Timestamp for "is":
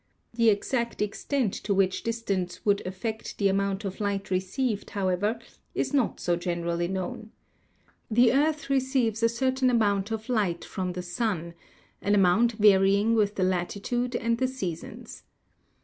5.75-5.93